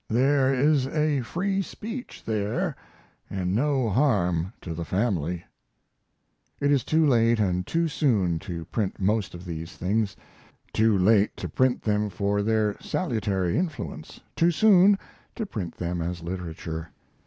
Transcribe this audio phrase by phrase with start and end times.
[0.09, 2.75] There is a free speech there,
[3.29, 5.45] and no harm to the family.
[6.59, 10.15] It is too late and too soon to print most of these things;
[10.73, 14.97] too late to print them for their salutary influence, too soon
[15.35, 16.89] to print them as literature.